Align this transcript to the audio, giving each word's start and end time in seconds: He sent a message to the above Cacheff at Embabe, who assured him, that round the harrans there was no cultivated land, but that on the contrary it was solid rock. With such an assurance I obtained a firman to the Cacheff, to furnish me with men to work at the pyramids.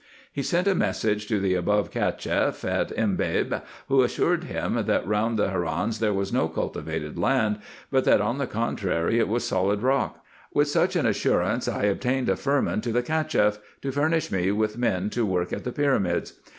He 0.33 0.41
sent 0.41 0.67
a 0.67 0.73
message 0.73 1.27
to 1.27 1.39
the 1.39 1.53
above 1.53 1.91
Cacheff 1.91 2.65
at 2.65 2.89
Embabe, 2.97 3.61
who 3.87 4.01
assured 4.01 4.45
him, 4.45 4.85
that 4.87 5.05
round 5.07 5.37
the 5.37 5.49
harrans 5.51 5.99
there 5.99 6.11
was 6.11 6.33
no 6.33 6.47
cultivated 6.47 7.19
land, 7.19 7.59
but 7.91 8.03
that 8.05 8.19
on 8.19 8.39
the 8.39 8.47
contrary 8.47 9.19
it 9.19 9.27
was 9.27 9.43
solid 9.45 9.83
rock. 9.83 10.25
With 10.55 10.67
such 10.67 10.95
an 10.95 11.05
assurance 11.05 11.67
I 11.67 11.83
obtained 11.83 12.29
a 12.29 12.35
firman 12.35 12.81
to 12.81 12.91
the 12.91 13.03
Cacheff, 13.03 13.59
to 13.83 13.91
furnish 13.91 14.31
me 14.31 14.51
with 14.51 14.75
men 14.75 15.11
to 15.11 15.23
work 15.23 15.53
at 15.53 15.65
the 15.65 15.71
pyramids. 15.71 16.33